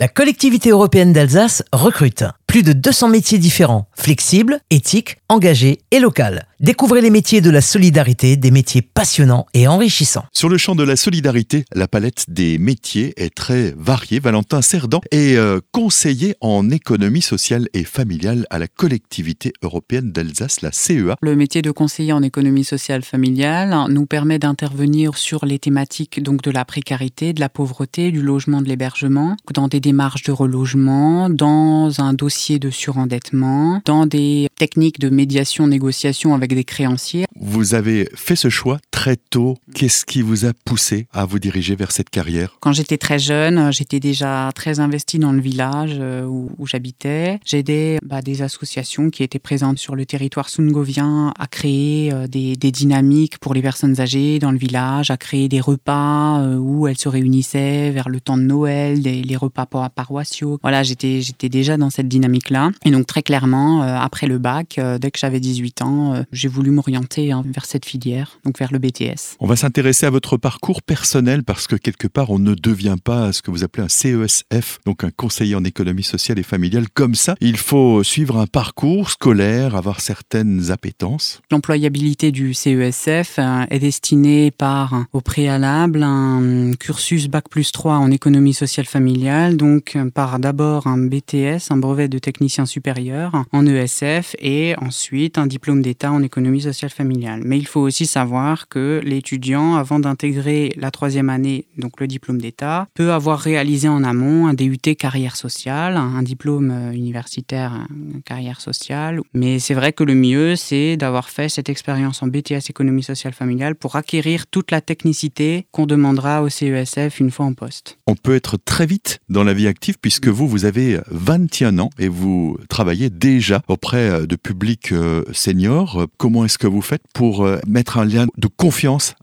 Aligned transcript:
La 0.00 0.08
collectivité 0.08 0.70
européenne 0.70 1.12
d'Alsace 1.12 1.62
recrute. 1.74 2.24
Plus 2.46 2.62
de 2.62 2.72
200 2.72 3.08
métiers 3.08 3.36
différents, 3.36 3.86
flexibles, 3.94 4.60
éthiques, 4.70 5.18
engagés 5.28 5.80
et 5.90 6.00
locaux. 6.00 6.40
Découvrez 6.60 7.00
les 7.00 7.08
métiers 7.08 7.40
de 7.40 7.48
la 7.48 7.62
solidarité, 7.62 8.36
des 8.36 8.50
métiers 8.50 8.82
passionnants 8.82 9.46
et 9.54 9.66
enrichissants. 9.66 10.26
Sur 10.30 10.50
le 10.50 10.58
champ 10.58 10.74
de 10.74 10.82
la 10.82 10.94
solidarité, 10.94 11.64
la 11.74 11.88
palette 11.88 12.26
des 12.28 12.58
métiers 12.58 13.14
est 13.16 13.34
très 13.34 13.72
variée. 13.78 14.20
Valentin 14.20 14.60
Cerdan 14.60 15.00
est 15.10 15.36
euh, 15.36 15.60
conseiller 15.72 16.34
en 16.42 16.68
économie 16.68 17.22
sociale 17.22 17.66
et 17.72 17.82
familiale 17.82 18.46
à 18.50 18.58
la 18.58 18.68
collectivité 18.68 19.54
européenne 19.62 20.12
d'Alsace, 20.12 20.60
la 20.60 20.70
CEA. 20.70 21.16
Le 21.22 21.34
métier 21.34 21.62
de 21.62 21.70
conseiller 21.70 22.12
en 22.12 22.22
économie 22.22 22.64
sociale 22.64 23.04
familiale 23.04 23.74
nous 23.88 24.04
permet 24.04 24.38
d'intervenir 24.38 25.16
sur 25.16 25.46
les 25.46 25.58
thématiques 25.58 26.22
donc 26.22 26.42
de 26.42 26.50
la 26.50 26.66
précarité, 26.66 27.32
de 27.32 27.40
la 27.40 27.48
pauvreté, 27.48 28.10
du 28.10 28.20
logement, 28.20 28.60
de 28.60 28.68
l'hébergement, 28.68 29.34
dans 29.54 29.68
des 29.68 29.80
démarches 29.80 30.24
de 30.24 30.32
relogement, 30.32 31.30
dans 31.30 32.02
un 32.02 32.12
dossier 32.12 32.58
de 32.58 32.68
surendettement, 32.68 33.80
dans 33.86 34.04
des 34.04 34.48
techniques 34.58 35.00
de 35.00 35.08
médiation, 35.08 35.66
négociation 35.66 36.34
avec 36.34 36.49
des 36.54 36.64
créanciers. 36.64 37.24
Vous 37.38 37.74
avez 37.74 38.08
fait 38.14 38.36
ce 38.36 38.48
choix 38.48 38.78
très 39.00 39.16
tôt. 39.16 39.56
Qu'est-ce 39.74 40.04
qui 40.04 40.20
vous 40.20 40.44
a 40.44 40.52
poussé 40.52 41.06
à 41.14 41.24
vous 41.24 41.38
diriger 41.38 41.74
vers 41.74 41.90
cette 41.90 42.10
carrière? 42.10 42.58
Quand 42.60 42.74
j'étais 42.74 42.98
très 42.98 43.18
jeune, 43.18 43.72
j'étais 43.72 43.98
déjà 43.98 44.50
très 44.54 44.78
investie 44.78 45.18
dans 45.18 45.32
le 45.32 45.40
village 45.40 45.96
euh, 45.98 46.26
où, 46.26 46.66
j'habitais. 46.66 47.40
J'aidais 47.46 47.98
bah, 48.04 48.20
des 48.20 48.42
associations 48.42 49.08
qui 49.08 49.22
étaient 49.22 49.38
présentes 49.38 49.78
sur 49.78 49.96
le 49.96 50.04
territoire 50.04 50.50
sungovien 50.50 51.32
à 51.38 51.46
créer 51.46 52.12
euh, 52.12 52.26
des, 52.26 52.56
dynamiques 52.56 53.38
pour 53.38 53.54
les 53.54 53.62
personnes 53.62 54.02
âgées 54.02 54.38
dans 54.38 54.52
le 54.52 54.58
village, 54.58 55.10
à 55.10 55.16
créer 55.16 55.48
des 55.48 55.60
repas 55.60 56.42
euh, 56.42 56.58
où 56.58 56.86
elles 56.86 56.98
se 56.98 57.08
réunissaient 57.08 57.90
vers 57.92 58.10
le 58.10 58.20
temps 58.20 58.36
de 58.36 58.42
Noël, 58.42 59.00
des, 59.00 59.22
les 59.22 59.36
repas 59.36 59.64
paroissiaux. 59.64 60.58
Voilà, 60.60 60.82
j'étais 60.82 61.48
déjà 61.48 61.78
dans 61.78 61.88
cette 61.88 62.08
dynamique 62.08 62.50
là 62.50 62.70
Et 62.84 62.90
donc 62.90 63.06
très 63.06 63.22
clairement, 63.22 63.82
euh, 63.82 63.96
après 63.98 64.26
le 64.26 64.38
bac, 64.38 64.76
euh, 64.78 64.98
dès 64.98 65.10
que 65.10 65.18
j'avais 65.18 65.40
18 65.40 65.82
ans, 65.82 66.14
euh, 66.14 66.22
j'ai 66.32 66.48
voulu 66.48 66.70
m'orienter 66.70 67.32
hein, 67.32 67.42
vers 67.46 67.64
cette 67.64 67.84
filière, 67.84 68.38
donc 68.44 68.58
vers 68.58 68.72
le 68.72 68.78
BTS. 68.90 69.36
On 69.40 69.46
va 69.46 69.56
s'intéresser 69.56 70.06
à 70.06 70.10
votre 70.10 70.36
parcours 70.36 70.82
personnel 70.82 71.44
parce 71.44 71.66
que 71.66 71.76
quelque 71.76 72.08
part, 72.08 72.30
on 72.30 72.38
ne 72.38 72.54
devient 72.54 72.96
pas 73.02 73.32
ce 73.32 73.42
que 73.42 73.50
vous 73.50 73.64
appelez 73.64 73.84
un 73.84 73.88
CESF, 73.88 74.78
donc 74.86 75.04
un 75.04 75.10
conseiller 75.10 75.54
en 75.54 75.64
économie 75.64 76.02
sociale 76.02 76.38
et 76.38 76.42
familiale 76.42 76.86
comme 76.92 77.14
ça. 77.14 77.34
Il 77.40 77.56
faut 77.56 78.02
suivre 78.02 78.38
un 78.38 78.46
parcours 78.46 79.10
scolaire, 79.10 79.76
avoir 79.76 80.00
certaines 80.00 80.70
appétences. 80.70 81.40
L'employabilité 81.50 82.32
du 82.32 82.54
CESF 82.54 83.38
est 83.70 83.78
destinée 83.78 84.50
par, 84.50 85.06
au 85.12 85.20
préalable, 85.20 86.02
un 86.02 86.72
cursus 86.78 87.28
Bac 87.28 87.48
plus 87.48 87.72
3 87.72 87.96
en 87.96 88.10
économie 88.10 88.54
sociale 88.54 88.86
familiale, 88.86 89.56
donc 89.56 89.96
par 90.14 90.38
d'abord 90.38 90.86
un 90.86 90.98
BTS, 90.98 91.70
un 91.70 91.76
brevet 91.76 92.08
de 92.08 92.18
technicien 92.18 92.66
supérieur 92.66 93.44
en 93.52 93.66
ESF 93.66 94.34
et 94.38 94.74
ensuite 94.78 95.38
un 95.38 95.46
diplôme 95.46 95.82
d'État 95.82 96.12
en 96.12 96.22
économie 96.22 96.62
sociale 96.62 96.90
familiale. 96.90 97.42
Mais 97.44 97.58
il 97.58 97.66
faut 97.66 97.80
aussi 97.80 98.06
savoir 98.06 98.68
que 98.68 98.79
l'étudiant, 99.04 99.74
avant 99.76 99.98
d'intégrer 99.98 100.72
la 100.76 100.90
troisième 100.90 101.30
année, 101.30 101.66
donc 101.76 102.00
le 102.00 102.06
diplôme 102.06 102.40
d'État, 102.40 102.88
peut 102.94 103.12
avoir 103.12 103.38
réalisé 103.38 103.88
en 103.88 104.04
amont 104.04 104.46
un 104.46 104.54
DUT 104.54 104.78
carrière 104.98 105.36
sociale, 105.36 105.96
un 105.96 106.22
diplôme 106.22 106.70
euh, 106.70 106.92
universitaire 106.92 107.86
carrière 108.24 108.60
sociale. 108.60 109.20
Mais 109.34 109.58
c'est 109.58 109.74
vrai 109.74 109.92
que 109.92 110.04
le 110.04 110.14
mieux, 110.14 110.56
c'est 110.56 110.96
d'avoir 110.96 111.30
fait 111.30 111.48
cette 111.48 111.68
expérience 111.68 112.22
en 112.22 112.26
BTS 112.26 112.68
économie 112.68 113.02
sociale 113.02 113.32
familiale 113.32 113.74
pour 113.74 113.96
acquérir 113.96 114.46
toute 114.46 114.70
la 114.70 114.80
technicité 114.80 115.66
qu'on 115.70 115.86
demandera 115.86 116.42
au 116.42 116.48
CESF 116.48 117.20
une 117.20 117.30
fois 117.30 117.46
en 117.46 117.54
poste. 117.54 117.98
On 118.06 118.14
peut 118.14 118.34
être 118.34 118.56
très 118.56 118.86
vite 118.86 119.20
dans 119.28 119.44
la 119.44 119.54
vie 119.54 119.66
active 119.66 119.96
puisque 120.00 120.28
vous, 120.28 120.48
vous 120.48 120.64
avez 120.64 120.98
21 121.10 121.78
ans 121.78 121.90
et 121.98 122.08
vous 122.08 122.58
travaillez 122.68 123.10
déjà 123.10 123.62
auprès 123.68 124.10
euh, 124.10 124.26
de 124.26 124.36
publics 124.36 124.92
euh, 124.92 125.24
seniors. 125.32 126.06
Comment 126.16 126.44
est-ce 126.44 126.58
que 126.58 126.66
vous 126.66 126.82
faites 126.82 127.02
pour 127.14 127.44
euh, 127.44 127.58
mettre 127.66 127.98
un 127.98 128.04
lien 128.04 128.26
de 128.36 128.46
confiance 128.46 128.69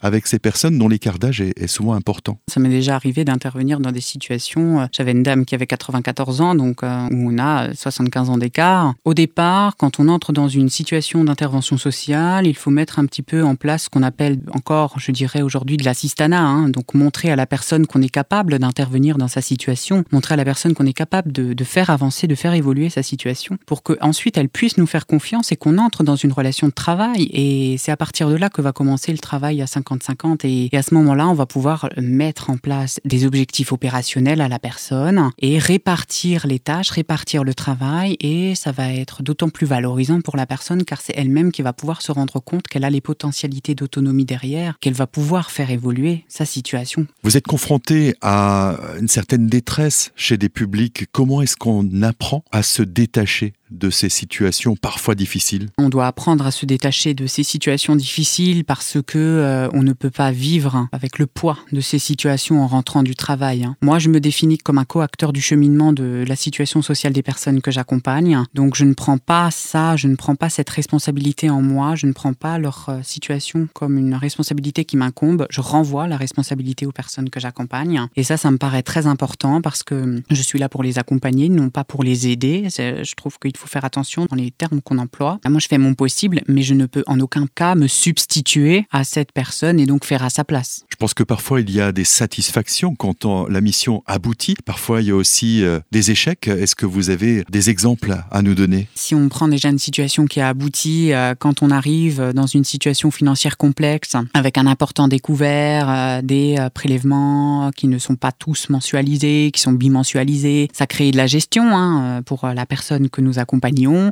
avec 0.01 0.27
ces 0.27 0.39
personnes 0.39 0.77
dont 0.77 0.87
l'écart 0.87 1.19
d'âge 1.19 1.41
est, 1.41 1.67
souvent 1.67 1.93
important 1.93 2.39
Ça 2.47 2.59
m'est 2.59 2.69
déjà 2.69 2.95
arrivé 2.95 3.25
d'intervenir 3.25 3.79
dans 3.79 3.91
des 3.91 4.01
situations. 4.01 4.87
J'avais 4.91 5.11
une 5.11 5.23
dame 5.23 5.45
qui 5.45 5.55
avait 5.55 5.67
94 5.67 6.41
ans, 6.41 6.55
donc 6.55 6.83
où 6.83 6.85
on 6.85 7.37
a 7.39 7.73
75 7.73 8.29
ans 8.29 8.37
d'écart. 8.37 8.93
Au 9.05 9.13
départ, 9.13 9.75
quand 9.77 9.99
on 9.99 10.07
entre 10.09 10.33
dans 10.33 10.47
une 10.47 10.69
situation 10.69 11.23
d'intervention 11.23 11.77
sociale, 11.77 12.45
il 12.45 12.55
faut 12.55 12.71
mettre 12.71 12.99
un 12.99 13.05
petit 13.05 13.21
peu 13.21 13.43
en 13.43 13.55
place 13.55 13.83
ce 13.83 13.89
qu'on 13.89 14.03
appelle 14.03 14.39
encore, 14.53 14.99
je 14.99 15.11
dirais 15.11 15.41
aujourd'hui, 15.41 15.77
de 15.77 15.83
l'assistanat. 15.83 16.41
Hein. 16.41 16.69
donc 16.69 16.93
montrer 16.93 17.31
à 17.31 17.35
la 17.35 17.45
personne 17.45 17.87
qu'on 17.87 18.01
est 18.01 18.09
capable 18.09 18.59
d'intervenir 18.59 19.17
dans 19.17 19.27
sa 19.27 19.41
situation, 19.41 20.03
montrer 20.11 20.33
à 20.33 20.37
la 20.37 20.45
personne 20.45 20.73
qu'on 20.73 20.85
est 20.85 20.93
capable 20.93 21.31
de, 21.31 21.53
de 21.53 21.63
faire 21.63 21.89
avancer, 21.89 22.27
de 22.27 22.35
faire 22.35 22.53
évoluer 22.53 22.89
sa 22.89 23.03
situation 23.03 23.57
pour 23.65 23.83
qu'ensuite 23.83 24.37
elle 24.37 24.49
puisse 24.49 24.77
nous 24.77 24.87
faire 24.87 25.05
confiance 25.05 25.51
et 25.51 25.55
qu'on 25.55 25.77
entre 25.77 26.03
dans 26.03 26.15
une 26.15 26.31
relation 26.31 26.67
de 26.67 26.73
travail. 26.73 27.29
Et 27.31 27.77
c'est 27.77 27.91
à 27.91 27.97
partir 27.97 28.29
de 28.29 28.35
là 28.35 28.49
que 28.49 28.61
va 28.61 28.71
commencer 28.71 29.11
le 29.11 29.17
travail 29.17 29.36
à 29.61 29.65
50-50. 29.65 30.45
Et, 30.45 30.75
à 30.75 30.81
ce 30.81 30.93
moment-là, 30.95 31.27
on 31.27 31.33
va 31.33 31.45
pouvoir 31.45 31.89
mettre 31.97 32.49
en 32.49 32.57
place 32.57 32.99
des 33.05 33.25
objectifs 33.25 33.71
opérationnels 33.71 34.41
à 34.41 34.47
la 34.47 34.59
personne 34.59 35.29
et 35.39 35.57
répartir 35.59 36.47
les 36.47 36.59
tâches, 36.59 36.89
répartir 36.91 37.43
le 37.43 37.53
travail. 37.53 38.17
Et 38.19 38.55
ça 38.55 38.71
va 38.71 38.93
être 38.93 39.23
d'autant 39.23 39.49
plus 39.49 39.65
valorisant 39.65 40.21
pour 40.21 40.37
la 40.37 40.45
personne 40.45 40.83
car 40.83 41.01
c'est 41.01 41.13
elle-même 41.15 41.51
qui 41.51 41.61
va 41.61 41.73
pouvoir 41.73 42.01
se 42.01 42.11
rendre 42.11 42.39
compte 42.39 42.67
qu'elle 42.67 42.83
a 42.83 42.89
les 42.89 43.01
potentialités 43.01 43.75
d'autonomie 43.75 44.25
derrière, 44.25 44.77
qu'elle 44.79 44.93
va 44.93 45.07
pouvoir 45.07 45.51
faire 45.51 45.71
évoluer 45.71 46.25
sa 46.27 46.45
situation. 46.45 47.07
Vous 47.23 47.37
êtes 47.37 47.47
confronté 47.47 48.15
à 48.21 48.77
une 48.99 49.07
certaine 49.07 49.47
détresse 49.47 50.11
chez 50.15 50.37
des 50.37 50.49
publics. 50.49 51.05
Comment 51.11 51.41
est-ce 51.41 51.57
qu'on 51.57 52.01
apprend 52.01 52.43
à 52.51 52.63
se 52.63 52.83
détacher 52.83 53.53
de 53.71 53.89
ces 53.89 54.09
situations 54.09 54.75
parfois 54.75 55.15
difficiles 55.15 55.69
On 55.77 55.89
doit 55.89 56.07
apprendre 56.07 56.45
à 56.45 56.51
se 56.51 56.65
détacher 56.65 57.13
de 57.13 57.27
ces 57.27 57.43
situations 57.43 57.95
difficiles 57.95 58.63
parce 58.65 58.97
que 59.05 59.17
euh, 59.17 59.69
on 59.73 59.83
ne 59.83 59.93
peut 59.93 60.09
pas 60.09 60.31
vivre 60.31 60.87
avec 60.91 61.19
le 61.19 61.27
poids 61.27 61.57
de 61.71 61.81
ces 61.81 61.99
situations 61.99 62.61
en 62.61 62.67
rentrant 62.67 63.03
du 63.03 63.15
travail. 63.15 63.63
Hein. 63.63 63.75
Moi, 63.81 63.99
je 63.99 64.09
me 64.09 64.19
définis 64.19 64.57
comme 64.57 64.77
un 64.77 64.85
co-acteur 64.85 65.33
du 65.33 65.41
cheminement 65.41 65.93
de 65.93 66.23
la 66.27 66.35
situation 66.35 66.81
sociale 66.81 67.13
des 67.13 67.23
personnes 67.23 67.61
que 67.61 67.71
j'accompagne. 67.71 68.43
Donc, 68.53 68.75
je 68.75 68.85
ne 68.85 68.93
prends 68.93 69.17
pas 69.17 69.49
ça, 69.51 69.95
je 69.95 70.07
ne 70.07 70.15
prends 70.15 70.35
pas 70.35 70.49
cette 70.49 70.69
responsabilité 70.69 71.49
en 71.49 71.61
moi, 71.61 71.95
je 71.95 72.07
ne 72.07 72.13
prends 72.13 72.33
pas 72.33 72.57
leur 72.57 72.85
euh, 72.89 72.99
situation 73.03 73.67
comme 73.73 73.97
une 73.97 74.15
responsabilité 74.15 74.85
qui 74.85 74.97
m'incombe. 74.97 75.47
Je 75.49 75.61
renvoie 75.61 76.07
la 76.07 76.17
responsabilité 76.17 76.85
aux 76.85 76.91
personnes 76.91 77.29
que 77.29 77.39
j'accompagne. 77.39 78.07
Et 78.15 78.23
ça, 78.23 78.37
ça 78.37 78.51
me 78.51 78.57
paraît 78.57 78.83
très 78.83 79.07
important 79.07 79.61
parce 79.61 79.83
que 79.83 80.21
je 80.29 80.41
suis 80.41 80.59
là 80.59 80.69
pour 80.69 80.83
les 80.83 80.99
accompagner, 80.99 81.49
non 81.49 81.69
pas 81.69 81.83
pour 81.83 82.03
les 82.03 82.27
aider. 82.27 82.67
Je 82.69 83.15
trouve 83.15 83.37
qu'il 83.39 83.56
il 83.57 83.59
faut 83.59 83.67
faire 83.67 83.85
attention 83.85 84.27
dans 84.29 84.35
les 84.35 84.51
termes 84.51 84.81
qu'on 84.81 84.99
emploie. 84.99 85.39
Moi, 85.47 85.59
je 85.59 85.67
fais 85.67 85.79
mon 85.79 85.95
possible, 85.95 86.41
mais 86.47 86.61
je 86.61 86.75
ne 86.75 86.85
peux 86.85 87.03
en 87.07 87.19
aucun 87.19 87.47
cas 87.47 87.73
me 87.73 87.87
substituer 87.87 88.85
à 88.91 89.03
cette 89.03 89.31
personne 89.31 89.79
et 89.79 89.85
donc 89.85 90.05
faire 90.05 90.23
à 90.23 90.29
sa 90.29 90.43
place. 90.43 90.83
Je 90.89 90.95
pense 90.95 91.13
que 91.13 91.23
parfois 91.23 91.61
il 91.61 91.71
y 91.71 91.81
a 91.81 91.91
des 91.91 92.03
satisfactions 92.03 92.95
quand 92.95 93.25
la 93.49 93.61
mission 93.61 94.03
aboutit. 94.05 94.55
Parfois 94.65 95.01
il 95.01 95.07
y 95.07 95.11
a 95.11 95.15
aussi 95.15 95.63
euh, 95.63 95.79
des 95.91 96.11
échecs. 96.11 96.47
Est-ce 96.47 96.75
que 96.75 96.85
vous 96.85 97.09
avez 97.09 97.43
des 97.49 97.69
exemples 97.69 98.15
à 98.31 98.41
nous 98.41 98.55
donner? 98.55 98.87
Si 98.95 99.15
on 99.15 99.29
prend 99.29 99.47
déjà 99.47 99.69
une 99.69 99.79
situation 99.79 100.25
qui 100.25 100.39
a 100.39 100.49
abouti, 100.49 101.13
euh, 101.13 101.33
quand 101.37 101.61
on 101.61 101.71
arrive 101.71 102.31
dans 102.33 102.47
une 102.47 102.63
situation 102.63 103.11
financière 103.11 103.57
complexe, 103.57 104.15
avec 104.33 104.57
un 104.57 104.67
important 104.67 105.07
découvert, 105.07 105.89
euh, 105.89 106.21
des 106.21 106.57
prélèvements 106.73 107.71
qui 107.75 107.87
ne 107.87 107.97
sont 107.97 108.15
pas 108.15 108.31
tous 108.31 108.69
mensualisés, 108.69 109.51
qui 109.53 109.61
sont 109.61 109.73
bimensualisés, 109.73 110.69
ça 110.73 110.87
crée 110.87 111.11
de 111.11 111.17
la 111.17 111.27
gestion 111.27 111.75
hein, 111.75 112.21
pour 112.23 112.47
la 112.47 112.65
personne 112.65 113.09
que 113.09 113.21
nous 113.21 113.39
accompagnons 113.39 113.46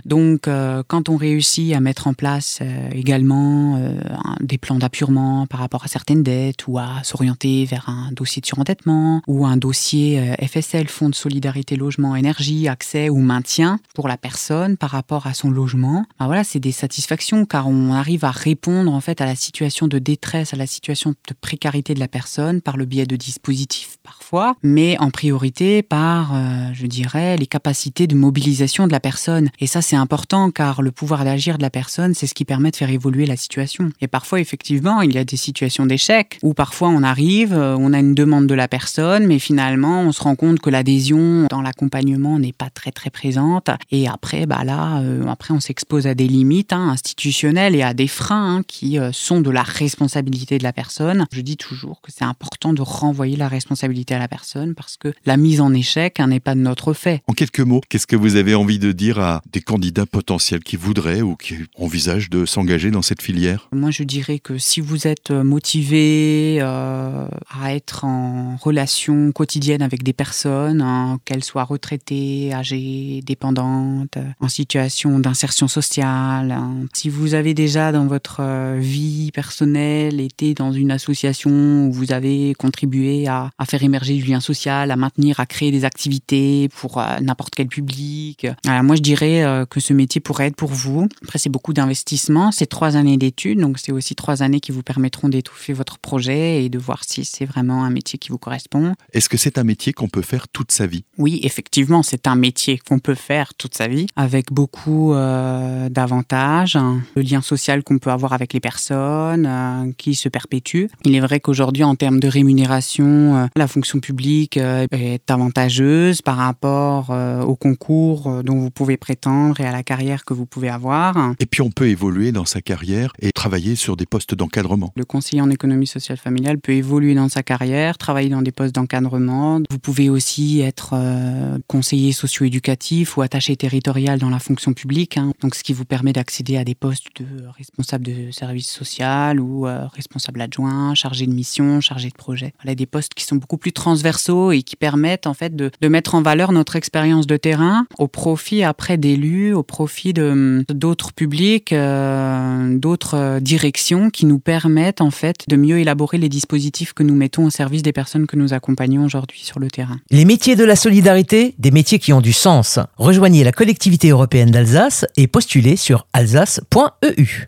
Donc, 0.06 0.48
euh, 0.48 0.82
quand 0.88 1.10
on 1.10 1.18
réussit 1.18 1.74
à 1.74 1.80
mettre 1.80 2.08
en 2.08 2.14
place 2.14 2.60
euh, 2.62 2.90
également 2.92 3.78
euh, 3.78 4.00
des 4.40 4.58
plans 4.58 4.78
d'appurement 4.78 5.46
par 5.48 5.60
rapport 5.60 5.84
à 5.84 5.88
certaines 5.88 6.24
dettes 6.24 6.68
ou 6.68 6.80
à 6.80 7.04
s'orienter 7.04 7.66
vers 7.66 7.90
un 7.90 8.12
dossier 8.12 8.42
de 8.42 8.46
surendettement 8.46 9.22
ou 9.28 9.46
un 9.46 9.58
dossier 9.58 10.36
FSL, 10.42 10.88
Fonds 10.88 11.10
de 11.10 11.16
solidarité 11.16 11.76
logement 11.76 12.16
énergie, 12.16 12.68
accès 12.68 13.10
ou 13.10 13.18
maintien 13.18 13.80
pour 13.94 14.08
la 14.08 14.18
personne 14.18 14.78
par 14.78 14.92
rapport 14.92 15.28
à 15.28 15.34
son 15.34 15.50
logement, 15.50 16.06
ben 16.20 16.26
voilà, 16.28 16.44
c'est 16.44 16.60
des 16.60 16.72
satisfactions 16.72 17.46
car 17.46 17.68
on 17.68 17.92
arrive 17.92 18.24
à 18.24 18.32
répondre 18.32 18.94
en 18.94 19.02
fait 19.02 19.20
à 19.22 19.26
la 19.26 19.36
situation 19.36 19.88
de 19.88 20.00
détresse, 20.00 20.54
à 20.54 20.58
la 20.58 20.68
situation 20.68 21.12
de 21.12 21.34
précarité 21.40 21.94
de 21.94 22.00
la 22.00 22.08
personne 22.08 22.62
par 22.62 22.78
le 22.78 22.86
biais 22.86 23.06
de 23.06 23.16
dispositifs 23.16 23.98
parfois, 24.04 24.56
mais 24.64 24.98
en 25.00 25.10
priorité 25.10 25.82
par, 25.82 26.36
je 26.74 26.86
dirais, 26.86 27.38
les 27.38 27.48
capacités 27.48 28.08
de 28.08 28.16
mobilisation 28.16 28.88
de 28.88 28.92
la 28.92 29.00
personne 29.00 29.25
Et 29.60 29.68
ça, 29.68 29.82
c'est 29.82 29.96
important 29.96 30.52
car 30.52 30.82
le 30.82 30.92
pouvoir 30.92 31.26
d'agir 31.26 31.58
de 31.58 31.64
la 31.64 31.70
personne, 31.70 32.14
c'est 32.14 32.28
ce 32.28 32.34
qui 32.34 32.46
permet 32.46 32.72
de 32.72 32.76
faire 32.76 32.90
évoluer 32.90 33.26
la 33.26 33.38
situation. 33.38 33.92
Et 34.02 34.08
parfois, 34.08 34.40
effectivement, 34.40 35.02
il 35.02 35.14
y 35.14 35.18
a 35.18 35.24
des 35.24 35.38
situations 35.38 35.86
d'échec 35.86 36.38
où 36.42 36.54
parfois 36.54 36.90
on 36.90 37.04
arrive, 37.04 37.54
euh, 37.54 37.76
on 37.78 37.94
a 37.94 38.00
une 38.00 38.16
demande 38.16 38.48
de 38.48 38.54
la 38.54 38.68
personne, 38.68 39.26
mais 39.28 39.40
finalement, 39.40 40.02
on 40.02 40.12
se 40.12 40.22
rend 40.22 40.36
compte 40.36 40.60
que 40.60 40.70
l'adhésion 40.70 41.48
dans 41.50 41.62
l'accompagnement 41.62 42.40
n'est 42.40 42.54
pas 42.54 42.70
très 42.70 42.92
très 42.92 43.10
présente. 43.10 43.70
Et 43.92 44.08
après, 44.08 44.46
bah 44.46 44.64
là, 44.64 45.00
euh, 45.00 45.26
après, 45.28 45.54
on 45.54 45.60
s'expose 45.60 46.08
à 46.08 46.14
des 46.14 46.28
limites 46.28 46.74
hein, 46.74 46.90
institutionnelles 46.90 47.76
et 47.76 47.84
à 47.84 47.94
des 47.94 48.08
freins 48.08 48.58
hein, 48.58 48.64
qui 48.68 49.00
euh, 49.00 49.12
sont 49.12 49.42
de 49.42 49.50
la 49.50 49.64
responsabilité 49.64 50.58
de 50.58 50.64
la 50.64 50.74
personne. 50.74 51.26
Je 51.32 51.42
dis 51.42 51.58
toujours 51.58 52.02
que 52.02 52.12
c'est 52.12 52.26
important 52.26 52.74
de 52.74 52.82
renvoyer 52.82 53.38
la 53.38 53.48
responsabilité 53.48 54.16
à 54.16 54.20
la 54.20 54.28
personne 54.28 54.76
parce 54.76 54.98
que 54.98 55.14
la 55.26 55.38
mise 55.38 55.62
en 55.62 55.74
échec 55.74 56.20
hein, 56.20 56.28
n'est 56.28 56.40
pas 56.40 56.56
de 56.56 56.60
notre 56.60 56.94
fait. 56.94 57.22
En 57.28 57.34
quelques 57.34 57.60
mots, 57.60 57.82
qu'est-ce 57.90 58.08
que 58.08 58.16
vous 58.16 58.36
avez 58.36 58.56
envie 58.56 58.80
de 58.80 58.92
dire 58.92 59.15
à 59.20 59.42
des 59.52 59.62
candidats 59.62 60.06
potentiels 60.06 60.64
qui 60.64 60.76
voudraient 60.76 61.22
ou 61.22 61.36
qui 61.36 61.56
envisagent 61.78 62.30
de 62.30 62.46
s'engager 62.46 62.92
dans 62.92 63.02
cette 63.02 63.22
filière? 63.22 63.70
Moi, 63.72 63.92
je 63.92 64.04
dirais 64.04 64.40
que 64.40 64.58
si 64.58 64.82
vous 64.82 65.08
êtes 65.08 65.32
motivé 65.32 66.58
euh, 66.62 67.28
à 67.62 67.74
être 67.74 68.06
en 68.06 68.58
relation 68.58 69.32
quotidienne 69.32 69.82
avec 69.82 70.04
des 70.04 70.14
personnes, 70.14 70.82
hein, 70.82 71.20
qu'elles 71.26 71.44
soient 71.44 71.64
retraitées, 71.64 72.54
âgées, 72.54 73.22
dépendantes, 73.26 74.18
en 74.40 74.48
situation 74.48 75.20
d'insertion 75.20 75.68
sociale, 75.68 76.52
hein, 76.52 76.86
si 76.94 77.10
vous 77.10 77.34
avez 77.34 77.54
déjà 77.54 77.92
dans 77.92 78.08
votre 78.08 78.38
euh, 78.42 78.78
vie 78.80 79.32
personnelle 79.32 80.20
été 80.20 80.54
dans 80.54 80.72
une 80.72 80.92
association 80.92 81.88
où 81.88 81.92
vous 81.92 82.12
avez 82.12 82.54
contribué 82.56 83.28
à, 83.28 83.52
faire 83.66 83.84
émerger 83.84 84.16
du 84.16 84.24
lien 84.24 84.40
social, 84.40 84.92
à 84.92 84.96
maintenir, 84.96 85.40
à 85.40 85.46
créer 85.46 85.72
des 85.72 85.86
activités 85.86 86.70
pour 86.70 87.00
euh, 87.00 87.20
n'importe 87.22 87.56
quel 87.56 87.68
public, 87.68 88.48
alors 88.68 88.84
moi 88.84 88.96
je 88.96 89.02
dirais 89.06 89.44
euh, 89.44 89.66
que 89.66 89.80
ce 89.80 89.94
métier 89.94 90.20
pourrait 90.22 90.48
être 90.48 90.56
pour 90.56 90.72
vous. 90.72 91.08
Après, 91.24 91.40
c'est 91.40 91.50
beaucoup 91.50 91.74
d'investissement, 91.74 92.52
c'est 92.52 92.66
trois 92.66 92.96
années 92.96 93.18
d'études, 93.18 93.60
donc 93.60 93.78
c'est 93.80 93.92
aussi 93.92 94.16
trois 94.16 94.42
années 94.44 94.60
qui 94.60 94.72
vous 94.72 94.84
permettront 94.84 95.30
d'étouffer 95.30 95.74
votre 95.74 95.98
projet 95.98 96.64
et 96.64 96.70
de 96.70 96.80
voir 96.80 97.04
si 97.04 97.26
c'est 97.26 97.46
vraiment 97.46 97.84
un 97.84 97.90
métier 97.90 98.18
qui 98.20 98.30
vous 98.30 98.38
correspond. 98.38 98.94
Est-ce 99.14 99.30
que 99.30 99.38
c'est 99.38 99.58
un 99.58 99.64
métier 99.64 99.94
qu'on 99.94 100.10
peut 100.10 100.22
faire 100.22 100.48
toute 100.48 100.72
sa 100.72 100.88
vie? 100.88 101.06
Oui, 101.18 101.40
effectivement, 101.44 102.04
c'est 102.04 102.28
un 102.28 102.36
métier 102.36 102.80
qu'on 102.80 103.00
peut 103.00 103.16
faire 103.16 103.54
toute 103.54 103.76
sa 103.76 103.88
vie, 103.88 104.08
avec 104.16 104.52
beaucoup 104.52 105.14
euh, 105.14 105.90
d'avantages, 105.90 106.78
le 107.16 107.22
lien 107.22 107.42
social 107.42 107.84
qu'on 107.84 108.00
peut 108.00 108.12
avoir 108.12 108.34
avec 108.34 108.54
les 108.54 108.60
personnes, 108.60 109.46
euh, 109.46 109.92
qui 109.98 110.16
se 110.16 110.30
perpétue. 110.30 110.86
Il 111.04 111.16
est 111.16 111.20
vrai 111.20 111.40
qu'aujourd'hui, 111.40 111.84
en 111.84 111.96
termes 111.96 112.20
de 112.20 112.28
rémunération, 112.28 113.36
euh, 113.36 113.46
la 113.56 113.68
fonction 113.68 114.00
publique 114.00 114.58
est 114.58 115.30
avantageuse 115.30 116.22
par 116.22 116.38
rapport 116.38 117.08
euh, 117.10 117.42
au 117.42 117.56
concours 117.56 118.44
dont 118.44 118.60
vous 118.60 118.72
pouvez 118.72 118.95
prétendre 118.98 119.60
et 119.60 119.66
à 119.66 119.72
la 119.72 119.84
carrière 119.84 120.26
que 120.26 120.34
vous 120.34 120.46
pouvez 120.46 120.70
avoir. 120.70 121.34
Et 121.40 121.46
puis 121.46 121.62
on 121.62 121.72
peut 121.72 121.88
évoluer 121.88 122.32
dans 122.32 122.46
sa 122.46 122.62
carrière 122.62 123.14
et 123.20 123.32
travailler 123.32 123.76
sur 123.76 123.96
des 123.96 124.06
postes 124.06 124.36
d'encadrement. 124.36 124.92
Le 124.96 125.06
conseiller 125.06 125.42
en 125.42 125.50
économie 125.50 125.88
sociale 125.88 126.18
familiale 126.18 126.60
peut 126.60 126.74
évoluer 126.74 127.16
dans 127.16 127.30
sa 127.30 127.44
carrière, 127.44 127.98
travailler 127.98 128.30
dans 128.30 128.42
des 128.42 128.52
postes 128.52 128.76
d'encadrement. 128.76 129.62
Vous 129.70 129.80
pouvez 129.80 130.10
aussi 130.10 130.62
être 130.62 130.92
euh, 130.94 131.58
conseiller 131.68 132.12
socio-éducatif 132.12 133.18
ou 133.18 133.22
attaché 133.22 133.56
territorial 133.56 134.20
dans 134.20 134.30
la 134.30 134.40
fonction 134.40 134.74
publique, 134.74 135.18
hein. 135.18 135.32
donc 135.42 135.56
ce 135.56 135.64
qui 135.64 135.74
vous 135.74 135.86
permet 135.86 136.14
d'accéder 136.14 136.58
à 136.58 136.64
des 136.64 136.76
postes 136.76 137.08
de 137.20 137.46
responsable 137.58 138.06
de 138.06 138.32
service 138.32 138.70
social 138.70 139.40
ou 139.40 139.68
euh, 139.68 139.86
responsable 139.94 140.42
adjoint, 140.42 140.94
chargé 140.96 141.26
de 141.26 141.34
mission, 141.34 141.82
chargé 141.82 142.10
de 142.10 142.16
projet. 142.16 142.54
Voilà 142.62 142.76
des 142.76 142.86
postes 142.86 143.14
qui 143.14 143.24
sont 143.24 143.36
beaucoup 143.36 143.58
plus 143.58 143.74
transversaux 143.74 144.52
et 144.52 144.64
qui 144.64 144.76
permettent 144.76 145.28
en 145.28 145.34
fait 145.34 145.56
de, 145.56 145.72
de 145.80 145.88
mettre 145.88 146.16
en 146.16 146.22
valeur 146.22 146.52
notre 146.52 146.76
expérience 146.76 147.28
de 147.28 147.38
terrain 147.38 147.88
au 147.98 148.08
profit 148.08 148.64
après 148.76 148.98
d'élus, 148.98 149.54
au 149.54 149.64
profit 149.64 150.12
de 150.12 150.66
d'autres 150.68 151.14
publics, 151.14 151.72
euh, 151.72 152.78
d'autres 152.78 153.16
euh, 153.16 153.40
directions 153.40 154.10
qui 154.10 154.26
nous 154.26 154.38
permettent 154.38 155.00
en 155.00 155.12
fait 155.12 155.48
de 155.48 155.56
mieux 155.56 155.80
élaborer 155.80 156.18
les 156.18 156.28
dispositifs 156.28 156.92
que 156.92 157.02
nous 157.02 157.16
mettons 157.16 157.46
au 157.46 157.50
service 157.50 157.84
des 157.84 157.94
personnes 157.94 158.28
que 158.28 158.36
nous 158.36 158.54
accompagnons 158.54 159.06
aujourd'hui 159.06 159.40
sur 159.44 159.60
le 159.60 159.70
terrain. 159.70 160.02
Les 160.12 160.26
métiers 160.26 160.58
de 160.58 160.66
la 160.66 160.76
solidarité, 160.76 161.56
des 161.58 161.72
métiers 161.72 162.00
qui 162.00 162.12
ont 162.12 162.20
du 162.20 162.34
sens. 162.34 162.78
Rejoignez 162.98 163.46
la 163.46 163.54
collectivité 163.54 164.10
européenne 164.10 164.52
d'Alsace 164.52 165.06
et 165.16 165.28
postulez 165.28 165.78
sur 165.78 166.06
alsace.eu. 166.12 167.44